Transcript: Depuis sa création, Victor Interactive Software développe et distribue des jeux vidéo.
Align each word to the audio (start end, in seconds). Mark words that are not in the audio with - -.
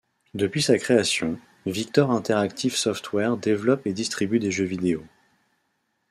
Depuis 0.33 0.63
sa 0.63 0.79
création, 0.79 1.37
Victor 1.67 2.09
Interactive 2.09 2.73
Software 2.75 3.37
développe 3.37 3.85
et 3.85 3.93
distribue 3.93 4.39
des 4.39 4.49
jeux 4.49 4.65
vidéo. 4.65 5.05